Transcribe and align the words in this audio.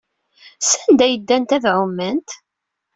Sanda 0.69 1.03
ay 1.05 1.15
ddant 1.19 1.55
ad 1.55 1.65
ɛument? 1.75 2.29